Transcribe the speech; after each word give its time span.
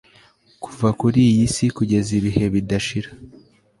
kuva 0.63 0.89
kuri 0.99 1.19
iyi 1.29 1.45
si 1.53 1.65
kugeza 1.75 2.09
ibihe 2.19 2.45
bidashira 2.53 3.09